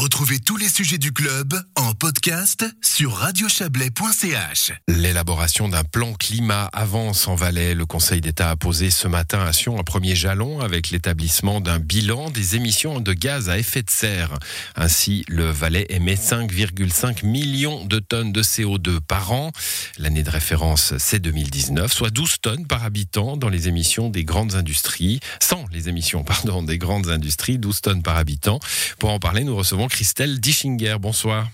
Retrouvez 0.00 0.38
tous 0.38 0.56
les 0.56 0.70
sujets 0.70 0.96
du 0.96 1.12
club 1.12 1.62
en 1.76 1.92
podcast 1.92 2.64
sur 2.82 3.12
radiochablais.ch. 3.12 4.72
L'élaboration 4.88 5.68
d'un 5.68 5.84
plan 5.84 6.14
climat 6.14 6.70
avance 6.72 7.28
en 7.28 7.34
Valais. 7.34 7.74
Le 7.74 7.84
Conseil 7.84 8.22
d'État 8.22 8.48
a 8.48 8.56
posé 8.56 8.88
ce 8.88 9.08
matin 9.08 9.40
à 9.40 9.52
Sion 9.52 9.78
un 9.78 9.82
premier 9.82 10.14
jalon 10.14 10.60
avec 10.60 10.88
l'établissement 10.88 11.60
d'un 11.60 11.78
bilan 11.78 12.30
des 12.30 12.56
émissions 12.56 13.00
de 13.00 13.12
gaz 13.12 13.50
à 13.50 13.58
effet 13.58 13.82
de 13.82 13.90
serre. 13.90 14.38
Ainsi, 14.74 15.22
le 15.28 15.50
Valais 15.50 15.84
émet 15.90 16.14
5,5 16.14 17.26
millions 17.26 17.84
de 17.84 17.98
tonnes 17.98 18.32
de 18.32 18.42
CO2 18.42 19.00
par 19.00 19.32
an. 19.32 19.52
L'année 19.98 20.22
de 20.22 20.30
référence, 20.30 20.94
c'est 20.96 21.18
2019, 21.18 21.92
soit 21.92 22.08
12 22.08 22.40
tonnes 22.40 22.66
par 22.66 22.84
habitant 22.84 23.36
dans 23.36 23.50
les 23.50 23.68
émissions 23.68 24.08
des 24.08 24.24
grandes 24.24 24.54
industries. 24.54 25.20
Sans 25.42 25.66
les 25.70 25.90
émissions, 25.90 26.24
pardon, 26.24 26.62
des 26.62 26.78
grandes 26.78 27.10
industries, 27.10 27.58
12 27.58 27.82
tonnes 27.82 28.02
par 28.02 28.16
habitant. 28.16 28.60
Pour 28.98 29.10
en 29.10 29.18
parler, 29.18 29.44
nous 29.44 29.56
recevons 29.56 29.89
Christelle 29.90 30.40
Dischinger. 30.40 30.96
Bonsoir. 30.98 31.48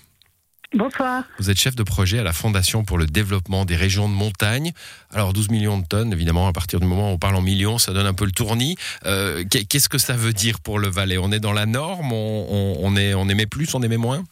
Bonsoir. 0.73 1.23
Vous 1.39 1.49
êtes 1.49 1.59
chef 1.59 1.75
de 1.75 1.83
projet 1.83 2.19
à 2.19 2.23
la 2.23 2.33
Fondation 2.33 2.83
pour 2.83 2.97
le 2.97 3.05
développement 3.05 3.63
des 3.63 3.75
régions 3.75 4.09
de 4.09 4.13
montagne. 4.13 4.73
Alors 5.11 5.31
12 5.31 5.49
millions 5.49 5.77
de 5.77 5.85
tonnes, 5.85 6.11
évidemment, 6.11 6.47
à 6.47 6.53
partir 6.53 6.79
du 6.79 6.85
moment 6.85 7.09
où 7.09 7.13
on 7.13 7.17
parle 7.17 7.35
en 7.35 7.41
millions, 7.41 7.77
ça 7.77 7.93
donne 7.93 8.05
un 8.05 8.13
peu 8.13 8.25
le 8.25 8.31
tournis. 8.31 8.75
Euh, 9.05 9.45
qu'est-ce 9.45 9.87
que 9.87 9.97
ça 9.97 10.13
veut 10.13 10.33
dire 10.33 10.59
pour 10.59 10.77
le 10.77 10.89
Valais? 10.89 11.17
On 11.17 11.31
est 11.31 11.39
dans 11.39 11.53
la 11.53 11.65
norme? 11.65 12.11
On, 12.11 12.95
est, 12.97 13.13
on 13.13 13.29
émet 13.29 13.45
plus, 13.45 13.73
on 13.75 13.81
émet 13.81 13.97
moins? 13.97 14.23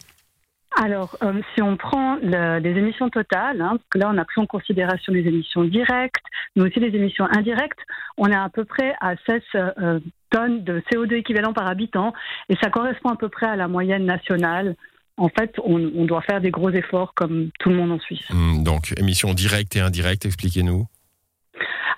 Alors, 0.76 1.16
euh, 1.24 1.42
si 1.54 1.62
on 1.62 1.78
prend 1.78 2.18
les 2.18 2.70
émissions 2.70 3.10
totales, 3.10 3.62
hein, 3.62 3.78
là 3.96 4.12
on 4.14 4.18
a 4.18 4.26
pris 4.26 4.42
en 4.42 4.46
considération 4.46 5.14
les 5.14 5.22
émissions 5.28 5.64
directes, 5.64 6.26
mais 6.56 6.64
aussi 6.64 6.80
les 6.80 6.96
émissions 6.96 7.26
indirectes, 7.32 7.80
on 8.18 8.28
est 8.28 8.36
à 8.36 8.50
peu 8.50 8.66
près 8.66 8.94
à 9.00 9.16
16 9.26 9.42
euh, 9.56 10.00
tonnes 10.30 10.64
de 10.64 10.82
CO2 10.92 11.14
équivalent 11.16 11.54
par 11.54 11.68
habitant, 11.68 12.14
et 12.50 12.56
ça 12.62 12.70
correspond 12.70 13.10
à 13.10 13.16
peu 13.16 13.30
près 13.30 13.48
à 13.48 13.56
la 13.56 13.68
moyenne 13.68 14.06
nationale. 14.06 14.76
En 15.18 15.30
fait, 15.30 15.56
on, 15.64 15.80
doit 16.06 16.22
faire 16.24 16.42
des 16.42 16.52
gros 16.52 16.72
efforts 16.72 17.14
comme 17.14 17.50
tout 17.60 17.70
le 17.70 17.76
monde 17.76 17.94
en 17.94 18.00
Suisse. 18.00 18.30
Hmm, 18.30 18.64
donc, 18.64 18.94
émissions 18.98 19.34
directes 19.34 19.78
et 19.78 19.80
indirectes, 19.80 20.26
expliquez-nous. 20.26 20.88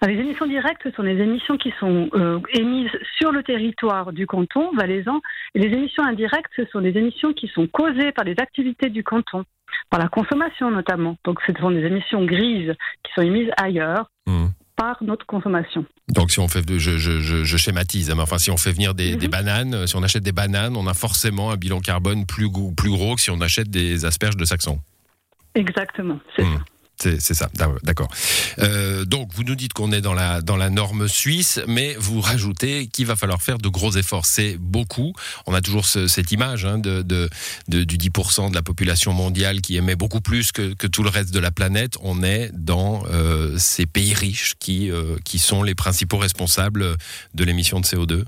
Ah, 0.01 0.07
les 0.07 0.19
émissions 0.19 0.45
directes, 0.45 0.81
ce 0.83 0.91
sont 0.91 1.01
les 1.01 1.19
émissions 1.21 1.57
qui 1.57 1.73
sont 1.79 2.09
euh, 2.13 2.39
émises 2.53 2.91
sur 3.17 3.31
le 3.31 3.41
territoire 3.41 4.13
du 4.13 4.27
canton 4.27 4.71
valaisan. 4.75 5.21
Et 5.55 5.59
les 5.59 5.75
émissions 5.75 6.03
indirectes, 6.03 6.51
ce 6.55 6.65
sont 6.65 6.79
les 6.79 6.97
émissions 6.97 7.33
qui 7.33 7.47
sont 7.47 7.67
causées 7.67 8.11
par 8.11 8.25
les 8.25 8.35
activités 8.37 8.89
du 8.89 9.03
canton, 9.03 9.43
par 9.89 9.99
la 9.99 10.07
consommation 10.07 10.69
notamment. 10.69 11.17
Donc 11.23 11.39
ce 11.47 11.53
sont 11.59 11.71
des 11.71 11.83
émissions 11.83 12.25
grises 12.25 12.73
qui 13.03 13.11
sont 13.15 13.21
émises 13.21 13.49
ailleurs. 13.57 14.09
Mmh. 14.27 14.47
par 14.75 15.01
notre 15.01 15.25
consommation. 15.25 15.85
Donc 16.09 16.29
si 16.31 16.39
on 16.39 16.47
fait, 16.47 16.61
je, 16.77 16.97
je, 16.97 17.57
schématise, 17.57 18.11
hein, 18.11 18.17
enfin 18.19 18.37
si 18.37 18.51
on 18.51 18.57
fait 18.57 18.73
venir 18.73 18.93
des, 18.93 19.15
mmh. 19.15 19.27
bananes, 19.27 19.87
si 19.87 19.95
on 19.95 20.03
achète 20.03 20.21
des 20.21 20.33
bananes, 20.33 20.75
on 20.75 20.85
a 20.85 20.93
forcément 20.93 21.49
un 21.49 21.55
bilan 21.55 21.79
carbone 21.79 22.25
plus, 22.27 22.47
plus 22.75 22.91
gros 22.91 23.15
que 23.15 23.21
si 23.21 23.31
on 23.31 23.39
achète 23.41 23.69
des 23.69 24.05
asperges 24.05 24.35
de 24.35 24.45
Saxon. 24.45 24.79
Exactement, 25.55 26.19
c'est 26.35 26.43
mmh. 26.43 26.57
ça. 26.57 26.63
C'est 26.99 27.33
ça, 27.35 27.49
d'accord. 27.83 28.09
Euh, 28.59 29.05
donc, 29.05 29.29
vous 29.35 29.43
nous 29.43 29.55
dites 29.55 29.73
qu'on 29.73 29.91
est 29.91 30.01
dans 30.01 30.15
la, 30.15 30.41
dans 30.41 30.57
la 30.57 30.71
norme 30.71 31.07
suisse, 31.07 31.59
mais 31.67 31.95
vous 31.99 32.21
rajoutez 32.21 32.87
qu'il 32.87 33.05
va 33.05 33.15
falloir 33.15 33.41
faire 33.41 33.59
de 33.59 33.69
gros 33.69 33.91
efforts. 33.91 34.25
C'est 34.25 34.57
beaucoup. 34.57 35.13
On 35.45 35.53
a 35.53 35.61
toujours 35.61 35.85
cette 35.85 36.31
image 36.31 36.65
hein, 36.65 36.79
de, 36.79 37.03
de, 37.03 37.29
du 37.67 37.97
10% 37.97 38.49
de 38.49 38.55
la 38.55 38.63
population 38.63 39.13
mondiale 39.13 39.61
qui 39.61 39.77
émet 39.77 39.95
beaucoup 39.95 40.21
plus 40.21 40.51
que, 40.51 40.73
que, 40.73 40.87
tout 40.87 41.03
le 41.03 41.09
reste 41.09 41.31
de 41.31 41.39
la 41.39 41.51
planète. 41.51 41.97
On 42.01 42.23
est 42.23 42.49
dans 42.53 43.03
euh, 43.11 43.57
ces 43.59 43.85
pays 43.85 44.15
riches 44.15 44.55
qui, 44.57 44.89
euh, 44.89 45.17
qui 45.23 45.37
sont 45.37 45.61
les 45.61 45.75
principaux 45.75 46.17
responsables 46.17 46.97
de 47.35 47.43
l'émission 47.43 47.79
de 47.79 47.85
CO2 47.85 48.23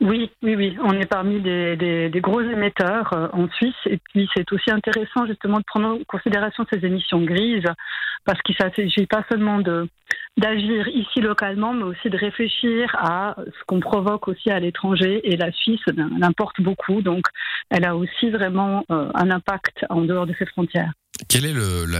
oui, 0.00 0.30
oui, 0.42 0.56
oui. 0.56 0.76
On 0.82 0.92
est 0.92 1.06
parmi 1.06 1.40
des, 1.40 2.10
gros 2.16 2.40
émetteurs 2.40 3.12
euh, 3.12 3.28
en 3.32 3.48
Suisse. 3.50 3.74
Et 3.86 3.98
puis, 3.98 4.28
c'est 4.34 4.50
aussi 4.52 4.70
intéressant 4.70 5.26
justement 5.26 5.58
de 5.58 5.64
prendre 5.64 5.88
en 5.88 5.98
considération 6.08 6.66
ces 6.72 6.84
émissions 6.84 7.22
grises, 7.22 7.64
parce 8.24 8.40
qu'il 8.42 8.56
ne 8.58 8.70
s'agit 8.74 9.06
pas 9.06 9.24
seulement 9.30 9.60
d'agir 10.36 10.88
ici 10.88 11.20
localement, 11.20 11.72
mais 11.72 11.84
aussi 11.84 12.10
de 12.10 12.16
réfléchir 12.16 12.94
à 12.98 13.36
ce 13.38 13.64
qu'on 13.66 13.80
provoque 13.80 14.26
aussi 14.26 14.50
à 14.50 14.58
l'étranger. 14.58 15.20
Et 15.24 15.36
la 15.36 15.52
Suisse 15.52 15.82
l'importe 16.18 16.60
beaucoup, 16.60 17.00
donc 17.00 17.26
elle 17.70 17.84
a 17.84 17.96
aussi 17.96 18.30
vraiment 18.30 18.84
euh, 18.90 19.10
un 19.14 19.30
impact 19.30 19.84
en 19.90 20.02
dehors 20.02 20.26
de 20.26 20.34
ses 20.38 20.46
frontières. 20.46 20.92
Quelle 21.28 21.46
est 21.46 21.54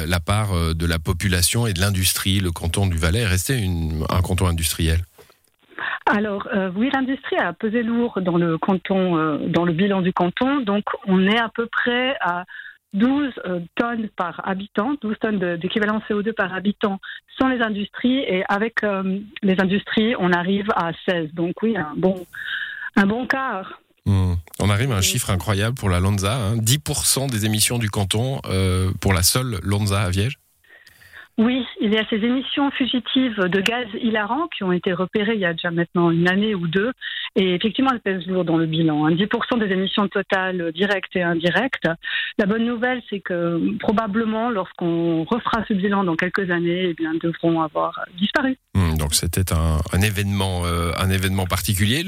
la, 0.06 0.20
part 0.20 0.52
euh, 0.52 0.74
de 0.74 0.86
la 0.86 0.98
population 0.98 1.68
et 1.68 1.72
de 1.72 1.80
l'industrie 1.80 2.40
Le 2.40 2.50
canton 2.50 2.88
du 2.88 2.96
Valais? 2.96 3.20
Est 3.20 3.26
resté 3.26 3.64
un 4.10 4.22
canton 4.22 4.48
industriel? 4.48 5.02
Alors 6.06 6.48
euh, 6.52 6.70
oui, 6.76 6.90
l'industrie 6.92 7.36
a 7.36 7.52
pesé 7.52 7.82
lourd 7.82 8.20
dans 8.20 8.36
le 8.36 8.58
canton, 8.58 9.16
euh, 9.16 9.38
dans 9.48 9.64
le 9.64 9.72
bilan 9.72 10.02
du 10.02 10.12
canton. 10.12 10.60
Donc 10.60 10.84
on 11.06 11.26
est 11.26 11.38
à 11.38 11.48
peu 11.48 11.66
près 11.66 12.16
à 12.20 12.44
12 12.92 13.32
euh, 13.46 13.60
tonnes 13.74 14.08
par 14.14 14.46
habitant, 14.46 14.96
12 15.00 15.16
tonnes 15.18 15.56
d'équivalent 15.56 16.02
CO2 16.08 16.32
par 16.32 16.52
habitant 16.52 17.00
sans 17.38 17.48
les 17.48 17.60
industries 17.62 18.18
et 18.18 18.44
avec 18.48 18.82
les 19.42 19.60
industries, 19.60 20.14
on 20.20 20.30
arrive 20.30 20.68
à 20.76 20.92
16. 21.08 21.32
Donc 21.32 21.62
oui, 21.62 21.76
un 21.76 21.92
bon, 21.96 22.24
un 22.94 23.06
bon 23.06 23.26
quart. 23.26 23.80
Hmm. 24.06 24.34
On 24.60 24.70
arrive 24.70 24.92
à 24.92 24.96
un 24.96 25.00
chiffre 25.00 25.30
incroyable 25.30 25.74
pour 25.74 25.88
la 25.88 25.98
Lonza, 25.98 26.54
10% 26.54 27.22
hein. 27.22 27.26
des 27.26 27.44
émissions 27.44 27.78
du 27.78 27.90
canton 27.90 28.40
pour 29.00 29.12
la 29.12 29.22
seule 29.24 29.58
Lonza 29.64 30.02
à 30.02 30.10
Viège. 30.10 30.38
Oui, 31.36 31.66
il 31.80 31.92
y 31.92 31.98
a 31.98 32.04
ces 32.08 32.16
émissions 32.16 32.70
fugitives 32.70 33.40
de 33.40 33.60
gaz 33.60 33.86
hilarants 34.00 34.46
qui 34.56 34.62
ont 34.62 34.70
été 34.70 34.92
repérées 34.92 35.34
il 35.34 35.40
y 35.40 35.44
a 35.44 35.52
déjà 35.52 35.72
maintenant 35.72 36.10
une 36.10 36.28
année 36.28 36.54
ou 36.54 36.68
deux. 36.68 36.92
Et 37.34 37.54
effectivement, 37.54 37.90
elles 37.92 38.00
pèsent 38.00 38.26
lourd 38.28 38.44
dans 38.44 38.56
le 38.56 38.66
bilan. 38.66 39.10
10% 39.10 39.26
hein. 39.26 39.56
des 39.56 39.72
émissions 39.72 40.06
totales 40.06 40.70
directes 40.72 41.16
et 41.16 41.22
indirectes. 41.22 41.88
La 42.38 42.46
bonne 42.46 42.64
nouvelle, 42.64 43.02
c'est 43.10 43.18
que 43.18 43.76
probablement, 43.78 44.50
lorsqu'on 44.50 45.24
refera 45.24 45.64
ce 45.66 45.74
bilan 45.74 46.04
dans 46.04 46.14
quelques 46.14 46.50
années, 46.50 46.90
eh 46.90 46.94
bien, 46.94 47.12
devront 47.14 47.62
avoir 47.62 48.04
disparu. 48.16 48.56
Hmm, 48.76 48.83
donc 49.04 49.14
c'était 49.14 49.52
un, 49.52 50.00
événement, 50.00 50.62
euh, 50.64 50.92
un 50.96 51.10
événement 51.10 51.44
particulier. 51.44 52.06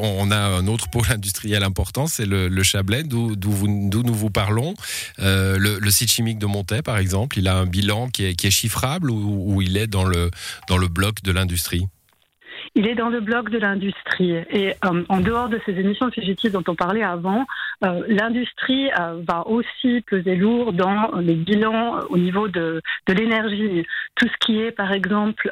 on 0.00 0.30
a 0.30 0.36
un 0.36 0.68
autre 0.68 0.88
pôle 0.88 1.10
industriel 1.10 1.64
important, 1.64 2.06
c'est 2.06 2.24
le, 2.24 2.62
Chablais, 2.62 3.02
d'où 3.02 3.34
nous 3.36 4.14
vous 4.14 4.30
parlons. 4.30 4.74
Euh, 5.18 5.56
le, 5.58 5.90
site 5.90 6.08
chimique 6.08 6.38
de 6.38 6.46
Montet, 6.46 6.82
par 6.82 6.98
exemple, 6.98 7.36
il 7.38 7.48
a 7.48 7.56
un 7.56 7.66
bilan 7.66 8.06
qui 8.10 8.26
est, 8.26 8.34
qui 8.34 8.46
est 8.46 8.52
chiffrable 8.52 9.10
ou, 9.10 9.60
il 9.60 9.76
est 9.76 9.88
dans 9.88 10.04
le, 10.04 10.30
dans 10.68 10.78
le 10.78 10.86
bloc 10.86 11.20
de 11.24 11.32
l'industrie? 11.32 11.88
Il 12.76 12.86
est 12.86 12.94
dans 12.94 13.08
le 13.08 13.20
bloc 13.20 13.50
de 13.50 13.58
l'industrie. 13.58 14.32
Et 14.50 14.74
euh, 14.84 15.02
en 15.08 15.20
dehors 15.20 15.48
de 15.48 15.58
ces 15.66 15.72
émissions 15.72 16.12
fugitives 16.12 16.52
dont 16.52 16.64
on 16.68 16.76
parlait 16.76 17.02
avant, 17.02 17.44
euh, 17.84 18.02
l'industrie 18.08 18.90
euh, 18.98 19.20
va 19.26 19.46
aussi 19.46 20.02
peser 20.02 20.36
lourd 20.36 20.72
dans 20.72 21.16
les 21.18 21.34
bilans 21.34 22.00
au 22.08 22.18
niveau 22.18 22.48
de, 22.48 22.80
de 23.06 23.12
l'énergie. 23.12 23.84
Tout 24.14 24.28
ce 24.28 24.46
qui 24.46 24.60
est, 24.60 24.70
par 24.72 24.92
exemple, 24.92 25.50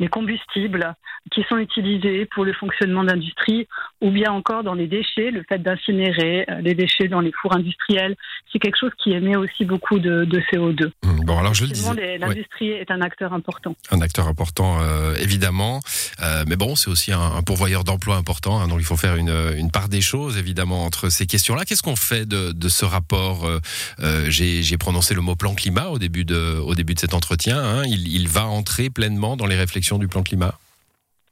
les 0.00 0.08
combustibles 0.08 0.94
qui 1.30 1.44
sont 1.48 1.58
utilisés 1.58 2.26
pour 2.26 2.44
le 2.44 2.52
fonctionnement 2.52 3.04
d'industrie, 3.04 3.68
ou 4.00 4.10
bien 4.10 4.32
encore 4.32 4.64
dans 4.64 4.74
les 4.74 4.86
déchets, 4.86 5.30
le 5.30 5.44
fait 5.48 5.58
d'incinérer 5.58 6.46
les 6.62 6.74
déchets 6.74 7.08
dans 7.08 7.20
les 7.20 7.32
fours 7.32 7.54
industriels, 7.54 8.16
c'est 8.50 8.58
quelque 8.58 8.78
chose 8.78 8.92
qui 8.98 9.12
émet 9.12 9.36
aussi 9.36 9.64
beaucoup 9.64 9.98
de, 9.98 10.24
de 10.24 10.40
CO2. 10.40 10.90
Mmh, 11.04 11.24
bon, 11.24 11.38
alors 11.38 11.54
je 11.54 11.64
le 11.64 11.70
disais. 11.70 12.18
L'industrie 12.18 12.70
est 12.70 12.90
un 12.90 13.00
acteur 13.00 13.32
important. 13.32 13.76
Un 13.90 14.00
acteur 14.00 14.26
important, 14.26 14.78
évidemment. 15.20 15.80
Euh, 16.22 16.44
mais 16.46 16.56
bon, 16.56 16.76
c'est 16.76 16.90
aussi 16.90 17.12
un, 17.12 17.42
pourvoyeur 17.42 17.84
d'emploi 17.84 18.16
important, 18.16 18.60
hein, 18.60 18.68
donc 18.68 18.80
il 18.80 18.84
faut 18.84 18.96
faire 18.96 19.16
une, 19.16 19.32
une, 19.56 19.70
part 19.70 19.88
des 19.88 20.00
choses, 20.00 20.36
évidemment, 20.36 20.84
entre 20.84 21.08
ces 21.08 21.26
questions-là. 21.28 21.64
Qu'est-ce 21.64 21.82
qu'on 21.82 21.96
fait 21.96 22.26
de, 22.26 22.68
ce 22.68 22.84
rapport 22.84 23.46
euh, 23.46 23.58
euh 24.00 24.26
J'ai 24.28 24.76
prononcé 24.78 25.14
le 25.14 25.20
mot 25.20 25.36
plan 25.36 25.54
climat 25.54 25.88
au 25.88 25.98
début 25.98 26.24
de, 26.24 26.60
cet 26.96 27.14
entretien. 27.14 27.58
Hein. 27.58 27.82
Il, 27.86 28.08
il 28.08 28.28
va 28.28 28.46
entrer 28.46 28.90
pleinement 28.90 29.36
dans 29.36 29.46
les 29.46 29.56
réflexions 29.56 29.98
du 29.98 30.08
plan 30.08 30.22
climat? 30.22 30.54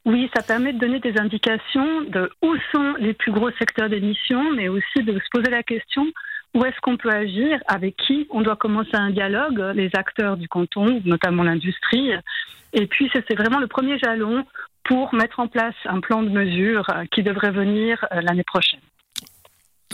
Oui, 0.04 0.30
ça 0.36 0.42
permet 0.42 0.72
de 0.72 0.78
donner 0.78 1.00
des 1.00 1.18
indications 1.18 2.02
de 2.02 2.30
où 2.40 2.54
sont 2.72 2.94
les 3.00 3.12
plus 3.12 3.32
gros 3.32 3.50
secteurs 3.58 3.88
d'émissions, 3.88 4.52
mais 4.54 4.68
aussi 4.68 5.02
de 5.02 5.14
se 5.14 5.28
poser 5.32 5.50
la 5.50 5.64
question 5.64 6.06
où 6.54 6.64
est-ce 6.64 6.80
qu'on 6.80 6.96
peut 6.96 7.10
agir, 7.10 7.58
avec 7.66 7.96
qui 7.96 8.26
on 8.30 8.40
doit 8.40 8.56
commencer 8.56 8.94
un 8.94 9.10
dialogue, 9.10 9.58
les 9.74 9.90
acteurs 9.94 10.36
du 10.36 10.48
canton, 10.48 11.02
notamment 11.04 11.42
l'industrie. 11.42 12.12
Et 12.72 12.86
puis, 12.86 13.10
c'est 13.12 13.34
vraiment 13.34 13.58
le 13.58 13.66
premier 13.66 13.98
jalon 13.98 14.44
pour 14.84 15.12
mettre 15.12 15.40
en 15.40 15.48
place 15.48 15.74
un 15.84 16.00
plan 16.00 16.22
de 16.22 16.30
mesure 16.30 16.86
euh, 16.90 17.04
qui 17.10 17.22
devrait 17.22 17.50
venir 17.50 18.06
l'année 18.12 18.44
prochaine. 18.44 18.80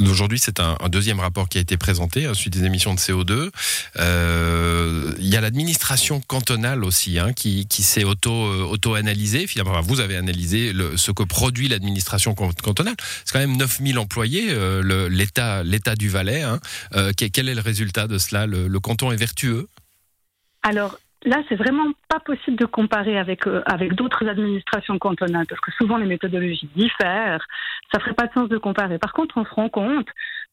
Aujourd'hui, 0.01 0.39
c'est 0.39 0.59
un, 0.59 0.77
deuxième 0.89 1.21
rapport 1.21 1.49
qui 1.49 1.59
a 1.59 1.61
été 1.61 1.77
présenté 1.77 2.27
hein, 2.27 2.35
suite 2.35 2.55
des 2.55 2.65
émissions 2.65 2.95
de 2.95 2.99
CO2. 2.99 3.51
Euh, 3.99 5.13
il 5.19 5.27
y 5.27 5.37
a 5.37 5.41
l'administration 5.41 6.21
cantonale 6.21 6.85
aussi 6.85 7.19
hein, 7.19 7.33
qui, 7.35 7.67
s'est 7.69 8.05
auto, 8.05 8.33
auto 8.33 8.95
analysée. 8.95 9.47
Finalement, 9.47 9.79
vous 9.83 10.01
avez 10.01 10.17
analysé 10.17 10.73
ce 10.97 11.13
que 11.13 11.23
produit 11.23 11.69
l'administration 11.69 12.35
cantonale. 12.35 12.95
C'est 13.25 13.33
quand 13.33 13.39
même 13.39 13.57
9000 13.57 13.99
employés, 13.99 14.55
l'État 15.11 15.63
l'État 15.63 15.95
du 15.95 16.09
Valais. 16.09 16.43
Hein. 16.43 16.59
quel 17.17 17.49
est 17.49 17.55
le 17.55 17.61
résultat 17.61 18.07
de 18.07 18.17
cela? 18.17 18.47
Le, 18.47 18.81
canton 18.81 19.13
est 19.13 19.17
vertueux? 19.17 19.69
Alors, 20.63 20.99
Là, 21.25 21.37
c'est 21.49 21.55
vraiment 21.55 21.87
pas 22.09 22.19
possible 22.19 22.57
de 22.57 22.65
comparer 22.65 23.17
euh, 23.17 23.63
avec 23.67 23.95
d'autres 23.95 24.27
administrations 24.27 24.99
cantonales 24.99 25.47
parce 25.49 25.61
que 25.61 25.71
souvent 25.73 25.97
les 25.97 26.07
méthodologies 26.07 26.69
diffèrent. 26.75 27.47
Ça 27.93 28.01
ferait 28.01 28.15
pas 28.15 28.27
de 28.27 28.33
sens 28.33 28.49
de 28.49 28.59
comparer. 28.59 28.99
Par 28.99 29.13
contre, 29.13 29.37
on 29.37 29.45
se 29.45 29.55
rend 29.55 29.69
compte 29.69 30.09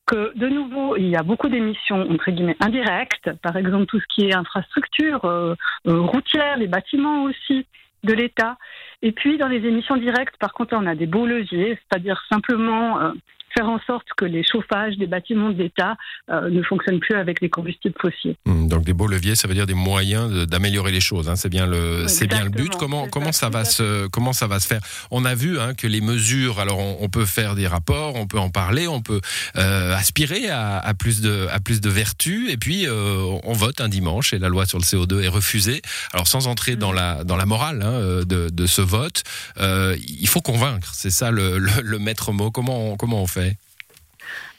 que 0.05 0.33
de 0.35 0.47
nouveau, 0.47 0.97
il 0.97 1.07
y 1.07 1.15
a 1.15 1.23
beaucoup 1.23 1.49
d'émissions 1.49 2.09
entre 2.09 2.31
guillemets 2.31 2.57
indirectes, 2.59 3.31
par 3.41 3.55
exemple 3.57 3.85
tout 3.85 3.99
ce 3.99 4.05
qui 4.09 4.27
est 4.27 4.33
infrastructure 4.33 5.23
euh, 5.25 5.53
euh, 5.87 6.01
routière, 6.01 6.57
les 6.57 6.67
bâtiments 6.67 7.23
aussi 7.23 7.67
de 8.03 8.13
l'État. 8.13 8.57
Et 9.01 9.11
puis 9.11 9.37
dans 9.37 9.47
les 9.47 9.65
émissions 9.67 9.97
directes, 9.97 10.35
par 10.39 10.53
contre, 10.53 10.75
on 10.75 10.87
a 10.87 10.95
des 10.95 11.05
beaux 11.05 11.27
leviers, 11.27 11.77
c'est-à-dire 11.77 12.21
simplement 12.31 12.99
euh, 12.99 13.11
faire 13.53 13.67
en 13.67 13.79
sorte 13.85 14.07
que 14.17 14.25
les 14.25 14.43
chauffages 14.43 14.97
des 14.97 15.07
bâtiments 15.07 15.51
d'État 15.51 15.95
euh, 16.29 16.49
ne 16.49 16.61
fonctionnent 16.63 16.99
plus 16.99 17.15
avec 17.15 17.41
les 17.41 17.49
combustibles 17.49 17.95
fossiles. 17.99 18.35
Hum, 18.45 18.67
donc 18.67 18.83
des 18.83 18.93
beaux 18.93 19.07
leviers, 19.07 19.35
ça 19.35 19.47
veut 19.47 19.53
dire 19.53 19.65
des 19.65 19.73
moyens 19.73 20.47
d'améliorer 20.47 20.91
les 20.91 20.99
choses. 20.99 21.29
Hein. 21.29 21.35
C'est 21.35 21.49
bien 21.49 21.65
le, 21.65 22.07
c'est 22.07 22.27
bien 22.27 22.43
le 22.43 22.49
but. 22.49 22.71
Comment 22.77 23.07
comment 23.07 23.31
ça, 23.31 23.49
va 23.49 23.65
se 23.65 24.07
comment 24.07 24.33
ça 24.33 24.47
va 24.47 24.59
se 24.59 24.67
faire? 24.67 24.81
On 25.11 25.25
a 25.25 25.35
vu 25.35 25.59
hein, 25.59 25.73
que 25.73 25.87
les 25.87 26.01
mesures. 26.01 26.59
Alors 26.59 26.79
on, 26.79 27.09
peut 27.09 27.25
faire 27.25 27.55
des 27.55 27.67
rapports, 27.67 28.15
on 28.15 28.27
peut 28.27 28.37
en 28.37 28.49
parler, 28.49 28.87
on 28.87 29.01
peut 29.01 29.21
euh, 29.57 29.95
aspirer 29.95 30.49
à, 30.49 30.93
plus 30.97 31.21
de 31.21 31.47
à 31.51 31.59
plus 31.59 31.81
de 31.81 31.89
vertus. 31.89 32.51
Et 32.51 32.57
puis 32.57 32.87
euh, 32.87 33.37
on 33.43 33.53
vote 33.53 33.81
un 33.81 33.89
dimanche 33.89 34.33
et 34.33 34.39
la 34.39 34.49
loi 34.49 34.65
sur 34.65 34.77
le 34.77 34.83
CO2 34.83 35.21
est 35.21 35.27
refusée. 35.27 35.81
Alors 36.13 36.27
sans 36.27 36.47
entrer 36.47 36.75
dans 36.75 36.91
la 36.91 37.23
dans 37.23 37.35
la 37.35 37.45
morale 37.45 37.81
hein, 37.81 38.23
de, 38.25 38.49
de, 38.49 38.65
ce 38.65 38.81
vote, 38.81 39.23
il 39.59 40.27
faut 40.27 40.41
convaincre. 40.41 40.91
C'est 40.93 41.09
ça 41.09 41.31
le, 41.31 41.57
le, 41.57 41.71
le 41.83 41.99
maître 41.99 42.31
mot. 42.31 42.51
Comment 42.51 42.95
comment 42.95 43.21
on 43.21 43.27
fait? 43.27 43.48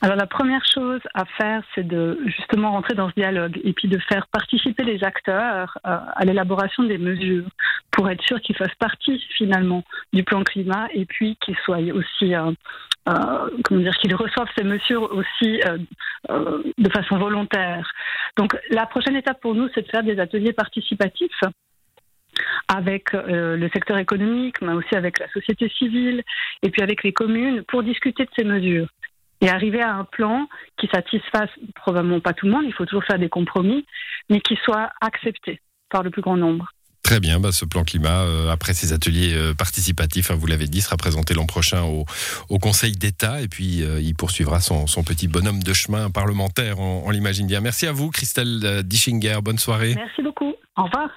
Alors 0.02 0.16
la 0.16 0.26
première 0.26 0.64
chose 0.64 1.00
à 1.12 1.26
faire, 1.26 1.62
c'est 1.74 1.86
de 1.86 2.18
justement 2.24 2.70
rentrer 2.72 2.94
dans 2.94 3.10
ce 3.10 3.14
dialogue 3.14 3.60
et 3.62 3.74
puis 3.74 3.86
de 3.86 3.98
faire 3.98 4.26
participer 4.28 4.82
les 4.82 5.04
acteurs 5.04 5.76
euh, 5.86 5.98
à 6.14 6.24
l'élaboration 6.24 6.84
des 6.84 6.96
mesures 6.96 7.46
pour 7.90 8.08
être 8.08 8.22
sûr 8.22 8.40
qu'ils 8.40 8.56
fassent 8.56 8.74
partie 8.78 9.22
finalement 9.36 9.84
du 10.14 10.24
plan 10.24 10.42
climat 10.42 10.88
et 10.94 11.04
puis 11.04 11.36
qu'ils 11.36 11.56
soient 11.64 11.80
aussi, 11.92 12.34
euh, 12.34 12.50
euh, 13.10 13.50
comment 13.64 13.80
dire, 13.82 13.94
qu'ils 13.98 14.14
reçoivent 14.14 14.48
ces 14.56 14.64
mesures 14.64 15.02
aussi 15.12 15.60
de 16.30 16.90
façon 16.90 17.18
volontaire. 17.18 17.90
Donc 18.36 18.56
la 18.70 18.86
prochaine 18.86 19.16
étape 19.16 19.40
pour 19.40 19.54
nous, 19.54 19.68
c'est 19.74 19.82
de 19.82 19.90
faire 19.90 20.02
des 20.02 20.18
ateliers 20.18 20.54
participatifs 20.54 21.40
avec 22.68 23.12
le 23.12 23.68
secteur 23.74 23.98
économique, 23.98 24.62
mais 24.62 24.72
aussi 24.72 24.94
avec 24.94 25.18
la 25.18 25.28
société 25.30 25.68
civile 25.68 26.22
et 26.62 26.70
puis 26.70 26.82
avec 26.82 27.02
les 27.02 27.12
communes 27.12 27.64
pour 27.64 27.82
discuter 27.82 28.24
de 28.24 28.30
ces 28.34 28.44
mesures 28.44 28.88
et 29.40 29.48
arriver 29.48 29.82
à 29.82 29.94
un 29.94 30.04
plan 30.04 30.48
qui 30.78 30.88
satisfasse 30.92 31.50
probablement 31.74 32.20
pas 32.20 32.32
tout 32.32 32.46
le 32.46 32.52
monde, 32.52 32.64
il 32.66 32.72
faut 32.72 32.84
toujours 32.84 33.04
faire 33.04 33.18
des 33.18 33.28
compromis, 33.28 33.86
mais 34.28 34.40
qui 34.40 34.56
soit 34.64 34.90
accepté 35.00 35.60
par 35.90 36.02
le 36.02 36.10
plus 36.10 36.22
grand 36.22 36.36
nombre. 36.36 36.72
Très 37.02 37.18
bien, 37.18 37.40
bah 37.40 37.50
ce 37.50 37.64
plan 37.64 37.82
climat, 37.82 38.22
euh, 38.22 38.50
après 38.50 38.72
ces 38.72 38.92
ateliers 38.92 39.34
euh, 39.34 39.54
participatifs, 39.54 40.30
hein, 40.30 40.36
vous 40.38 40.46
l'avez 40.46 40.68
dit, 40.68 40.80
sera 40.80 40.96
présenté 40.96 41.34
l'an 41.34 41.46
prochain 41.46 41.82
au, 41.82 42.04
au 42.48 42.58
Conseil 42.58 42.92
d'État 42.92 43.40
et 43.40 43.48
puis 43.48 43.82
euh, 43.82 44.00
il 44.00 44.14
poursuivra 44.14 44.60
son, 44.60 44.86
son, 44.86 45.02
petit 45.02 45.26
bonhomme 45.26 45.62
de 45.62 45.72
chemin 45.72 46.10
parlementaire, 46.10 46.78
on, 46.78 47.02
on 47.06 47.10
l'imagine 47.10 47.46
bien. 47.46 47.60
Merci 47.60 47.86
à 47.86 47.92
vous, 47.92 48.10
Christelle 48.10 48.82
Dischinger, 48.84 49.38
bonne 49.42 49.58
soirée. 49.58 49.94
Merci 49.96 50.22
beaucoup, 50.22 50.54
au 50.76 50.84
revoir. 50.84 51.10